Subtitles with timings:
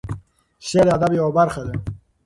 [0.67, 1.73] شعر د ادب یوه برخه ده.